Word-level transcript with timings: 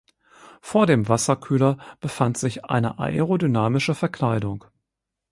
Vor 0.61 0.87
dem 0.87 1.09
Wasserkühler 1.09 1.77
befand 1.99 2.35
sich 2.35 2.65
eine 2.65 2.97
aerodynamische 2.97 3.93
Verkleidung. 3.93 4.65